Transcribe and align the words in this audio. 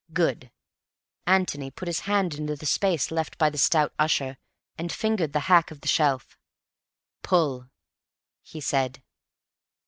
"Good." 0.13 0.49
Antony 1.27 1.69
put 1.69 1.87
his 1.87 1.99
hand 2.09 2.33
into 2.33 2.55
the 2.55 2.65
space 2.65 3.11
left 3.11 3.37
by 3.37 3.51
the 3.51 3.59
stout 3.59 3.93
Ussher, 3.99 4.39
and 4.75 4.91
fingered 4.91 5.31
the 5.31 5.45
back 5.47 5.69
of 5.69 5.81
the 5.81 5.87
shelf. 5.87 6.39
"Pull," 7.21 7.69
he 8.41 8.59
said. 8.61 9.03